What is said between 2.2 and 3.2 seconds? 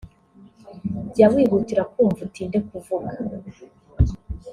utinde kuvuga